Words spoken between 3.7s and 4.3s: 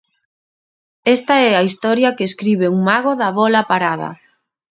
parada.